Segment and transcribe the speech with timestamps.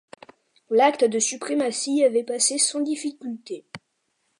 [0.71, 3.67] L'Acte de suprématie avait passé sans difficulté.